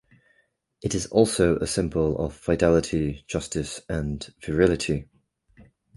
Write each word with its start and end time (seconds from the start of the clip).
It 0.81 0.95
is 0.95 1.05
also 1.05 1.57
a 1.57 1.67
symbol 1.67 2.17
of 2.17 2.33
fidelity, 2.33 3.23
justice 3.27 3.81
and 3.87 4.33
virility. 4.43 5.07